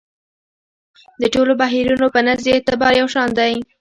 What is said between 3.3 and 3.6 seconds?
دی.